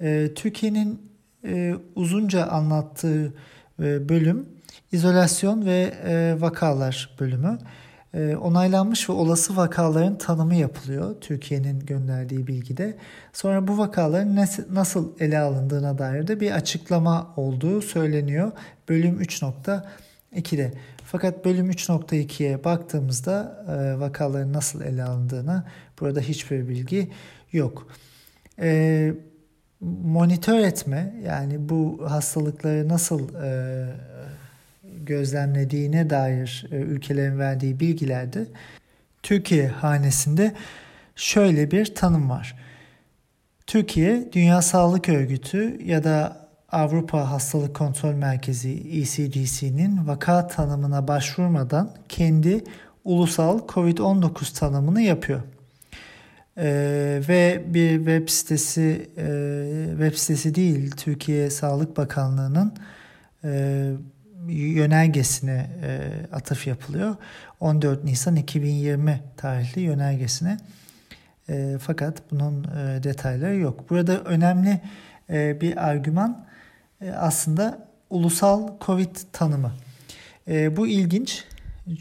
E, 0.01 0.33
Türkiye'nin 0.35 1.11
uzunca 1.95 2.45
anlattığı 2.45 3.33
bölüm 3.79 4.45
izolasyon 4.91 5.65
ve 5.65 5.93
vakalar 6.39 7.15
bölümü. 7.19 7.57
E, 8.13 8.35
onaylanmış 8.35 9.09
ve 9.09 9.13
olası 9.13 9.57
vakaların 9.57 10.17
tanımı 10.17 10.55
yapılıyor 10.55 11.15
Türkiye'nin 11.21 11.79
gönderdiği 11.79 12.47
bilgide. 12.47 12.97
Sonra 13.33 13.67
bu 13.67 13.77
vakaların 13.77 14.47
nasıl 14.69 15.19
ele 15.19 15.39
alındığına 15.39 15.97
dair 15.97 16.27
de 16.27 16.39
bir 16.39 16.51
açıklama 16.51 17.33
olduğu 17.37 17.81
söyleniyor 17.81 18.51
bölüm 18.89 19.21
3.2'de. 19.21 20.73
Fakat 21.05 21.45
bölüm 21.45 21.71
3.2'ye 21.71 22.63
baktığımızda 22.63 23.65
e, 23.67 23.99
vakaların 23.99 24.53
nasıl 24.53 24.81
ele 24.81 25.03
alındığına 25.03 25.67
burada 25.99 26.19
hiçbir 26.19 26.69
bilgi 26.69 27.11
yok. 27.51 27.87
E, 28.59 29.13
monitör 30.03 30.59
etme 30.59 31.13
yani 31.25 31.69
bu 31.69 32.11
hastalıkları 32.11 32.87
nasıl 32.87 33.35
e, 33.35 33.87
gözlemlediğine 35.05 36.09
dair 36.09 36.65
e, 36.71 36.75
ülkelerin 36.75 37.39
verdiği 37.39 37.79
bilgilerde 37.79 38.47
Türkiye 39.23 39.67
hanesinde 39.67 40.53
şöyle 41.15 41.71
bir 41.71 41.95
tanım 41.95 42.29
var. 42.29 42.55
Türkiye 43.67 44.29
Dünya 44.33 44.61
Sağlık 44.61 45.09
Örgütü 45.09 45.83
ya 45.85 46.03
da 46.03 46.47
Avrupa 46.71 47.31
Hastalık 47.31 47.75
Kontrol 47.75 48.13
Merkezi 48.13 48.69
ECDC'nin 48.69 50.07
vaka 50.07 50.47
tanımına 50.47 51.07
başvurmadan 51.07 51.95
kendi 52.09 52.63
ulusal 53.03 53.59
COVID-19 53.59 54.59
tanımını 54.59 55.01
yapıyor. 55.01 55.41
Ee, 56.57 57.21
ve 57.27 57.63
bir 57.67 57.97
web 57.97 58.29
sitesi 58.29 59.09
e, 59.17 59.25
web 59.89 60.13
sitesi 60.15 60.55
değil 60.55 60.91
Türkiye 60.91 61.49
Sağlık 61.49 61.97
Bakanlığı'nın 61.97 62.73
e, 63.43 63.91
yönergesine 64.47 65.69
e, 65.83 66.11
atıf 66.35 66.67
yapılıyor. 66.67 67.15
14 67.59 68.03
Nisan 68.03 68.35
2020 68.35 69.21
tarihli 69.37 69.81
yönergesine. 69.81 70.57
E, 71.49 71.77
fakat 71.81 72.31
bunun 72.31 72.63
e, 72.63 73.03
detayları 73.03 73.57
yok. 73.57 73.89
Burada 73.89 74.19
önemli 74.19 74.81
e, 75.29 75.61
bir 75.61 75.89
argüman 75.89 76.45
e, 77.01 77.11
aslında 77.11 77.87
ulusal 78.09 78.67
Covid 78.81 79.15
tanımı. 79.33 79.71
E, 80.47 80.77
bu 80.77 80.87
ilginç 80.87 81.43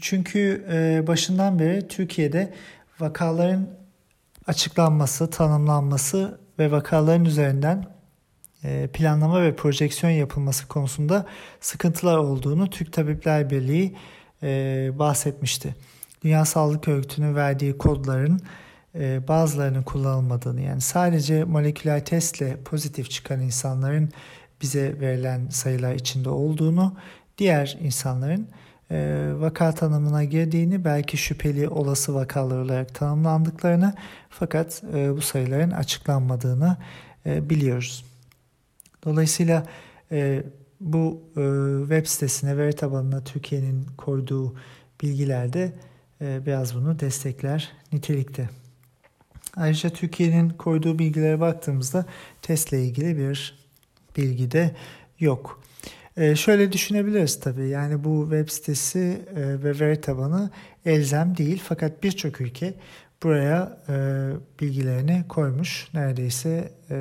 çünkü 0.01 0.65
e, 0.71 1.07
başından 1.07 1.59
beri 1.59 1.87
Türkiye'de 1.87 2.53
vakaların 2.99 3.67
açıklanması, 4.47 5.29
tanımlanması 5.29 6.39
ve 6.59 6.71
vakaların 6.71 7.25
üzerinden 7.25 7.85
planlama 8.93 9.43
ve 9.43 9.55
projeksiyon 9.55 10.11
yapılması 10.11 10.67
konusunda 10.67 11.25
sıkıntılar 11.61 12.17
olduğunu 12.17 12.69
Türk 12.69 12.93
Tabipler 12.93 13.49
Birliği 13.49 13.95
e, 14.43 14.89
bahsetmişti. 14.99 15.75
Dünya 16.23 16.45
Sağlık 16.45 16.87
Örgütü'nün 16.87 17.35
verdiği 17.35 17.77
kodların 17.77 18.41
e, 18.95 19.27
bazılarının 19.27 19.83
kullanılmadığını 19.83 20.61
yani 20.61 20.81
sadece 20.81 21.43
moleküler 21.43 22.05
testle 22.05 22.57
pozitif 22.65 23.11
çıkan 23.11 23.41
insanların 23.41 24.09
bize 24.61 24.99
verilen 24.99 25.49
sayılar 25.49 25.93
içinde 25.93 26.29
olduğunu, 26.29 26.95
diğer 27.37 27.77
insanların 27.81 28.47
vaka 29.41 29.71
tanımına 29.71 30.23
girdiğini, 30.23 30.85
belki 30.85 31.17
şüpheli 31.17 31.67
olası 31.67 32.15
vakalar 32.15 32.57
olarak 32.57 32.95
tanımlandıklarını 32.95 33.93
fakat 34.29 34.83
bu 34.93 35.21
sayıların 35.21 35.71
açıklanmadığını 35.71 36.77
biliyoruz. 37.25 38.10
Dolayısıyla 39.05 39.65
e, 40.11 40.43
bu 40.79 41.21
e, 41.37 41.41
web 41.81 42.05
sitesine, 42.05 42.57
veri 42.57 42.73
tabanına 42.73 43.23
Türkiye'nin 43.23 43.85
koyduğu 43.97 44.55
bilgilerde 45.01 45.73
e, 46.21 46.45
biraz 46.45 46.75
bunu 46.75 46.99
destekler 46.99 47.71
nitelikte. 47.93 48.49
Ayrıca 49.55 49.89
Türkiye'nin 49.89 50.49
koyduğu 50.49 50.99
bilgilere 50.99 51.39
baktığımızda 51.39 52.05
testle 52.41 52.83
ilgili 52.83 53.17
bir 53.17 53.59
bilgi 54.17 54.51
de 54.51 54.75
yok. 55.19 55.63
E, 56.17 56.35
şöyle 56.35 56.71
düşünebiliriz 56.71 57.39
tabii 57.39 57.69
yani 57.69 58.03
bu 58.03 58.21
web 58.29 58.49
sitesi 58.49 59.21
e, 59.35 59.63
ve 59.63 59.79
veri 59.79 60.01
tabanı 60.01 60.49
elzem 60.85 61.37
değil 61.37 61.61
fakat 61.65 62.03
birçok 62.03 62.41
ülke 62.41 62.73
buraya 63.23 63.77
e, 63.89 63.93
bilgilerini 64.59 65.23
koymuş. 65.29 65.87
Neredeyse 65.93 66.71
e, 66.89 66.95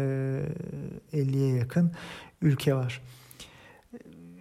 50'ye 1.13 1.57
yakın 1.57 1.93
ülke 2.43 2.75
var. 2.75 3.03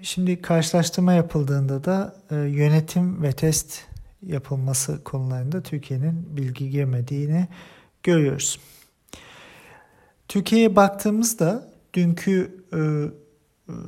Şimdi 0.01 0.41
karşılaştırma 0.41 1.13
yapıldığında 1.13 1.83
da 1.83 2.15
e, 2.31 2.35
yönetim 2.35 3.23
ve 3.23 3.31
test 3.31 3.81
yapılması 4.21 5.03
konularında 5.03 5.63
Türkiye'nin 5.63 6.37
bilgi 6.37 6.69
girmediğini 6.69 7.47
görüyoruz. 8.03 8.59
Türkiye'ye 10.27 10.75
baktığımızda 10.75 11.69
dünkü 11.93 12.63
e, 12.73 12.79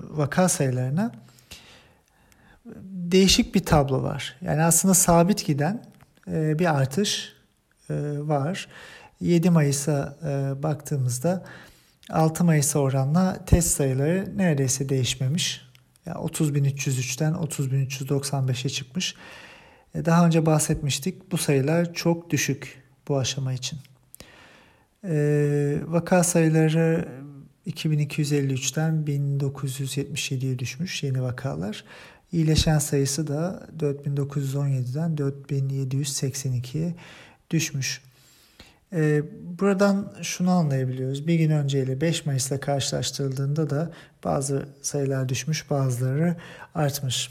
vaka 0.09 0.49
sayılarına 0.49 1.11
değişik 2.85 3.55
bir 3.55 3.65
tablo 3.65 4.03
var. 4.03 4.37
Yani 4.41 4.61
aslında 4.61 4.93
sabit 4.93 5.45
giden 5.45 5.85
e, 6.27 6.59
bir 6.59 6.75
artış 6.79 7.33
e, 7.35 7.40
var. 8.27 8.67
7 9.21 9.49
Mayıs'a 9.49 10.17
e, 10.23 10.63
baktığımızda 10.63 11.45
6 12.09 12.43
Mayıs'a 12.43 12.79
oranla 12.79 13.45
test 13.45 13.67
sayıları 13.67 14.37
neredeyse 14.37 14.89
değişmemiş. 14.89 15.61
Yani 16.05 16.17
30.303'ten 16.17 17.33
30.395'e 17.33 18.69
çıkmış. 18.69 19.15
E, 19.95 20.05
daha 20.05 20.25
önce 20.25 20.45
bahsetmiştik 20.45 21.31
bu 21.31 21.37
sayılar 21.37 21.93
çok 21.93 22.29
düşük 22.29 22.81
bu 23.07 23.17
aşama 23.17 23.53
için. 23.53 23.79
Vaka 25.87 26.23
sayıları 26.23 27.07
2253'ten 27.67 28.93
1977'ye 28.93 30.59
düşmüş 30.59 31.03
yeni 31.03 31.21
vakalar. 31.21 31.83
İyileşen 32.31 32.79
sayısı 32.79 33.27
da 33.27 33.67
4917'den 33.79 35.15
4782'ye 35.15 36.95
düşmüş. 37.51 38.01
Ee, 38.93 39.21
buradan 39.59 40.13
şunu 40.21 40.51
anlayabiliyoruz. 40.51 41.27
Bir 41.27 41.35
gün 41.35 41.49
önceyle 41.49 42.01
5 42.01 42.25
Mayıs'la 42.25 42.59
karşılaştırıldığında 42.59 43.69
da 43.69 43.91
bazı 44.23 44.65
sayılar 44.81 45.29
düşmüş, 45.29 45.69
bazıları 45.69 46.35
artmış. 46.75 47.29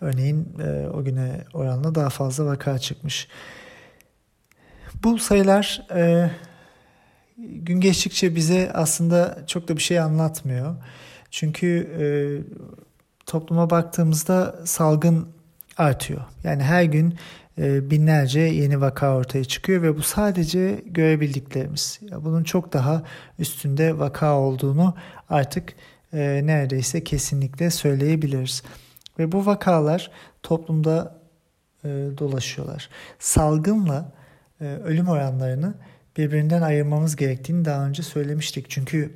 Örneğin 0.00 0.48
e, 0.64 0.88
o 0.88 1.04
güne 1.04 1.44
oranla 1.52 1.94
daha 1.94 2.10
fazla 2.10 2.46
vaka 2.46 2.78
çıkmış. 2.78 3.28
Bu 5.02 5.18
sayılar 5.18 5.86
e, 5.94 6.30
gün 7.38 7.80
geçtikçe 7.80 8.36
bize 8.36 8.70
aslında 8.74 9.38
çok 9.46 9.68
da 9.68 9.76
bir 9.76 9.82
şey 9.82 10.00
anlatmıyor. 10.00 10.76
Çünkü 11.30 11.66
e, 12.00 12.04
topluma 13.26 13.70
baktığımızda 13.70 14.56
salgın 14.64 15.28
artıyor. 15.76 16.20
Yani 16.44 16.62
her 16.62 16.82
gün 16.84 17.10
e, 17.10 17.16
binlerce 17.58 18.40
yeni 18.40 18.80
vaka 18.80 19.16
ortaya 19.16 19.44
çıkıyor 19.44 19.82
ve 19.82 19.96
bu 19.96 20.02
sadece 20.02 20.82
görebildiklerimiz. 20.86 22.00
Bunun 22.20 22.44
çok 22.44 22.72
daha 22.72 23.02
üstünde 23.38 23.98
vaka 23.98 24.38
olduğunu 24.38 24.94
artık 25.30 25.74
e, 26.12 26.40
neredeyse 26.44 27.04
kesinlikle 27.04 27.70
söyleyebiliriz. 27.70 28.62
Ve 29.18 29.32
bu 29.32 29.46
vakalar 29.46 30.10
toplumda 30.42 31.20
e, 31.84 31.88
dolaşıyorlar. 32.18 32.88
Salgınla 33.18 34.12
ölüm 34.60 35.08
oranlarını 35.08 35.74
birbirinden 36.16 36.62
ayırmamız 36.62 37.16
gerektiğini 37.16 37.64
daha 37.64 37.86
önce 37.86 38.02
söylemiştik. 38.02 38.70
Çünkü 38.70 39.14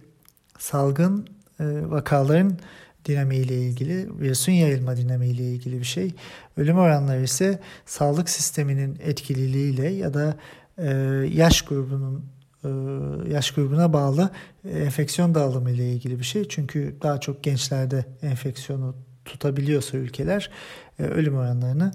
salgın 0.59 1.29
vakaların 1.61 2.59
dinamiğiyle 3.07 3.55
ilgili, 3.55 4.21
virüsün 4.21 4.53
yayılma 4.53 4.97
dinamiğiyle 4.97 5.43
ilgili 5.43 5.79
bir 5.79 5.85
şey. 5.85 6.15
Ölüm 6.57 6.79
oranları 6.79 7.23
ise 7.23 7.59
sağlık 7.87 8.31
sisteminin 8.31 8.99
etkililiğiyle 9.05 9.89
ya 9.89 10.15
da 10.15 10.37
e, 10.79 10.89
yaş 11.33 11.63
grubunun 11.63 12.25
e, 12.65 12.69
yaş 13.33 13.51
grubuna 13.51 13.93
bağlı 13.93 14.31
enfeksiyon 14.65 15.35
dağılımı 15.35 15.71
ile 15.71 15.93
ilgili 15.93 16.19
bir 16.19 16.25
şey. 16.25 16.49
Çünkü 16.49 16.97
daha 17.03 17.21
çok 17.21 17.43
gençlerde 17.43 18.05
enfeksiyonu 18.23 18.95
tutabiliyorsa 19.25 19.97
ülkeler 19.97 20.51
e, 20.99 21.03
ölüm 21.03 21.37
oranlarını 21.37 21.93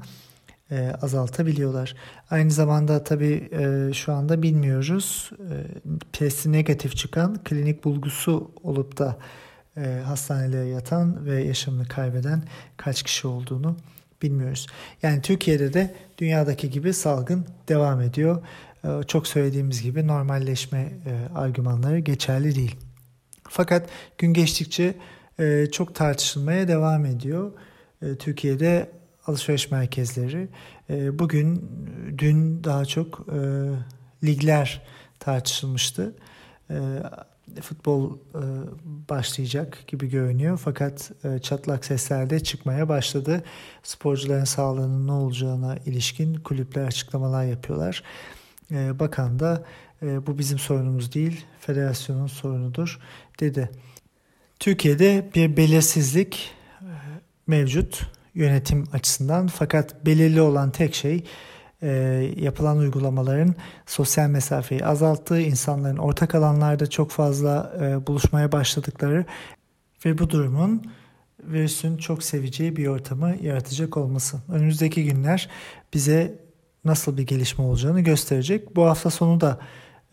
e, 0.72 0.92
azaltabiliyorlar. 1.02 1.96
Aynı 2.30 2.52
zamanda 2.52 3.04
tabii 3.04 3.50
e, 3.52 3.94
şu 3.94 4.14
anda 4.14 4.42
bilmiyoruz. 4.42 5.32
E, 5.40 5.56
testi 6.14 6.52
negatif 6.52 6.96
çıkan 6.96 7.44
klinik 7.44 7.84
bulgusu 7.84 8.52
olup 8.64 8.98
da 8.98 9.18
e, 9.78 10.02
hastanelere 10.06 10.68
yatan 10.68 11.26
ve 11.26 11.44
yaşamını 11.44 11.88
kaybeden 11.88 12.44
kaç 12.78 13.04
kişi 13.04 13.28
olduğunu 13.28 13.78
bilmiyoruz. 14.22 14.68
Yani 15.04 15.22
Türkiye'de 15.22 15.74
de 15.74 15.96
dünyadaki 16.18 16.70
gibi 16.70 16.94
salgın 16.94 17.46
devam 17.68 18.02
ediyor. 18.02 18.44
E, 18.84 19.04
çok 19.08 19.28
söylediğimiz 19.28 19.82
gibi 19.82 20.08
normalleşme 20.08 20.80
e, 20.80 21.36
argümanları 21.36 22.00
geçerli 22.00 22.56
değil. 22.56 22.76
Fakat 23.50 23.90
gün 24.18 24.34
geçtikçe 24.34 24.96
e, 25.40 25.66
çok 25.72 25.96
tartışılmaya 25.96 26.68
devam 26.68 27.06
ediyor. 27.06 27.52
E, 28.02 28.16
Türkiye'de 28.16 28.92
alışveriş 29.28 29.72
merkezleri. 29.72 30.48
E, 30.90 31.20
bugün, 31.20 31.72
dün 32.18 32.64
daha 32.64 32.86
çok 32.86 33.28
e, 33.30 33.40
ligler 34.24 34.82
tartışılmıştı. 35.20 36.16
E, 36.70 36.76
futbol 37.62 38.16
e, 38.16 38.42
başlayacak 39.10 39.84
gibi 39.88 40.10
görünüyor. 40.10 40.60
Fakat 40.64 41.12
e, 41.24 41.40
çatlak 41.40 41.86
sesler 41.86 42.30
de 42.30 42.40
çıkmaya 42.40 42.90
başladı. 42.90 43.44
Sporcuların 43.84 44.44
sağlığının 44.44 45.08
ne 45.08 45.12
olacağına 45.12 45.78
ilişkin 45.86 46.36
kulüpler 46.36 46.84
açıklamalar 46.84 47.46
yapıyorlar. 47.46 48.04
E, 48.72 49.00
bakan 49.00 49.40
da 49.40 49.64
e, 50.02 50.28
bu 50.28 50.38
bizim 50.38 50.60
sorunumuz 50.60 51.14
değil, 51.14 51.46
federasyonun 51.60 52.28
sorunudur 52.28 53.00
dedi. 53.40 53.70
Türkiye'de 54.60 55.30
bir 55.36 55.58
belirsizlik 55.58 56.52
e, 56.82 56.86
mevcut 57.48 58.02
yönetim 58.36 58.88
açısından 58.94 59.48
fakat 59.48 60.06
belirli 60.06 60.42
olan 60.42 60.72
tek 60.72 60.96
şey 60.96 61.24
e, 61.82 61.90
yapılan 62.38 62.78
uygulamaların 62.78 63.56
sosyal 63.86 64.30
mesafeyi 64.30 64.86
azalttığı, 64.86 65.42
insanların 65.42 65.98
ortak 65.98 66.36
alanlarda 66.36 66.90
çok 66.90 67.12
fazla 67.12 67.74
e, 67.82 68.08
buluşmaya 68.08 68.52
başladıkları 68.52 69.26
ve 70.06 70.18
bu 70.18 70.30
durumun 70.30 70.84
virüsün 71.44 71.98
çok 71.98 72.24
seveceği 72.24 72.76
bir 72.76 72.88
ortamı 72.88 73.36
yaratacak 73.42 73.98
olması. 73.98 74.38
Önümüzdeki 74.50 75.06
günler 75.06 75.50
bize 75.94 76.40
nasıl 76.86 77.18
bir 77.18 77.24
gelişme 77.24 77.66
olacağını 77.66 78.02
gösterecek. 78.02 78.76
Bu 78.76 78.86
hafta 78.86 79.10
sonu 79.10 79.42
da 79.42 79.60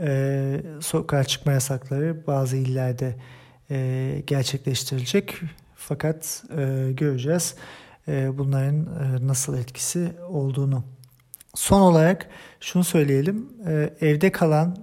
e, 0.00 0.62
sokağa 0.80 1.24
çıkma 1.24 1.52
yasakları 1.52 2.26
bazı 2.26 2.56
illerde 2.56 3.16
e, 3.70 4.22
gerçekleştirilecek. 4.26 5.34
Fakat 5.74 6.44
e, 6.56 6.92
göreceğiz 6.92 7.54
e, 8.08 8.38
bunların 8.38 8.86
e, 8.86 9.26
nasıl 9.26 9.58
etkisi 9.58 10.12
olduğunu. 10.28 10.84
Son 11.58 11.80
olarak 11.80 12.26
şunu 12.60 12.84
söyleyelim. 12.84 13.48
E, 13.66 13.90
evde 14.00 14.32
kalan 14.32 14.76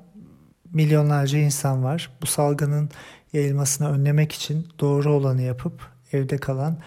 milyonlarca 0.74 1.40
insan 1.40 1.84
var. 1.84 2.12
Bu 2.22 2.26
salgının 2.26 2.90
yayılmasını 3.34 3.92
önlemek 3.92 4.32
için 4.32 4.68
doğru 4.80 5.14
olanı 5.14 5.42
yapıp 5.42 5.82
evde 6.12 6.38
kalan 6.38 6.78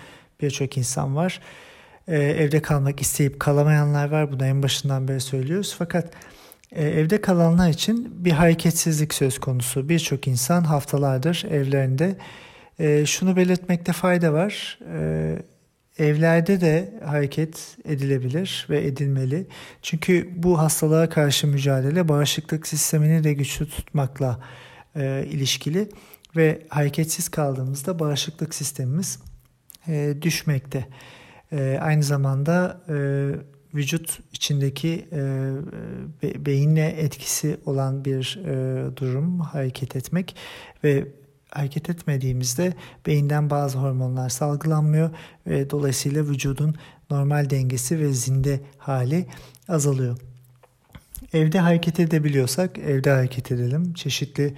birçok 0.40 0.78
insan 0.78 1.16
var. 1.16 1.40
Evde 2.08 2.62
kalmak 2.62 3.00
isteyip 3.00 3.40
kalamayanlar 3.40 4.10
var. 4.10 4.32
Bunu 4.32 4.44
en 4.44 4.62
başından 4.62 5.08
beri 5.08 5.20
söylüyoruz. 5.20 5.74
Fakat 5.78 6.12
evde 6.72 7.20
kalanlar 7.20 7.68
için 7.68 8.24
bir 8.24 8.32
hareketsizlik 8.32 9.14
söz 9.14 9.38
konusu. 9.38 9.88
Birçok 9.88 10.28
insan 10.28 10.64
haftalardır 10.64 11.46
evlerinde. 11.50 12.16
Şunu 13.06 13.36
belirtmekte 13.36 13.92
fayda 13.92 14.32
var 14.32 14.78
Evlerde 15.98 16.60
de 16.60 17.00
hareket 17.04 17.76
edilebilir 17.84 18.66
ve 18.70 18.86
edilmeli. 18.86 19.46
Çünkü 19.82 20.30
bu 20.36 20.58
hastalığa 20.58 21.08
karşı 21.08 21.46
mücadele 21.46 22.08
bağışıklık 22.08 22.66
sistemini 22.66 23.24
de 23.24 23.32
güçlü 23.32 23.68
tutmakla 23.68 24.40
e, 24.96 25.26
ilişkili 25.30 25.88
ve 26.36 26.62
hareketsiz 26.68 27.28
kaldığımızda 27.28 27.98
bağışıklık 27.98 28.54
sistemimiz 28.54 29.18
e, 29.88 30.14
düşmekte. 30.22 30.88
E, 31.52 31.78
aynı 31.80 32.02
zamanda 32.02 32.80
e, 32.88 32.94
vücut 33.74 34.18
içindeki 34.32 35.08
e, 35.12 35.20
be, 36.22 36.46
beyinle 36.46 36.86
etkisi 36.86 37.56
olan 37.66 38.04
bir 38.04 38.40
e, 38.44 38.96
durum 38.96 39.40
hareket 39.40 39.96
etmek 39.96 40.36
ve 40.84 41.08
hareket 41.50 41.90
etmediğimizde 41.90 42.74
beyinden 43.06 43.50
bazı 43.50 43.78
hormonlar 43.78 44.28
salgılanmıyor 44.28 45.10
ve 45.46 45.70
dolayısıyla 45.70 46.22
vücudun 46.22 46.74
normal 47.10 47.50
dengesi 47.50 47.98
ve 47.98 48.12
zinde 48.12 48.60
hali 48.78 49.26
azalıyor. 49.68 50.18
Evde 51.32 51.58
hareket 51.58 52.00
edebiliyorsak 52.00 52.78
evde 52.78 53.10
hareket 53.10 53.52
edelim. 53.52 53.94
Çeşitli 53.94 54.54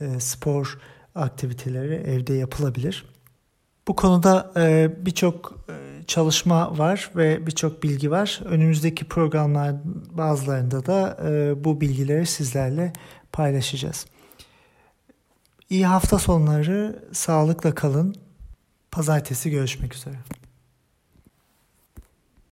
e, 0.00 0.20
spor 0.20 0.78
aktiviteleri 1.14 1.94
evde 1.94 2.34
yapılabilir. 2.34 3.04
Bu 3.88 3.96
konuda 3.96 4.52
e, 4.56 4.90
birçok 5.06 5.64
e, 5.68 6.04
çalışma 6.06 6.78
var 6.78 7.10
ve 7.16 7.46
birçok 7.46 7.82
bilgi 7.82 8.10
var. 8.10 8.40
Önümüzdeki 8.44 9.04
programlar 9.04 9.74
bazılarında 10.12 10.86
da 10.86 11.18
e, 11.28 11.64
bu 11.64 11.80
bilgileri 11.80 12.26
sizlerle 12.26 12.92
paylaşacağız. 13.32 14.06
İyi 15.70 15.86
hafta 15.86 16.18
sonları, 16.18 17.04
sağlıkla 17.12 17.74
kalın. 17.74 18.14
Pazartesi 18.90 19.50
görüşmek 19.50 19.94
üzere. 19.94 20.16